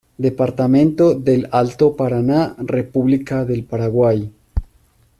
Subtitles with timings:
[0.17, 4.33] Departamento del Alto Paraná, República del Paraguay.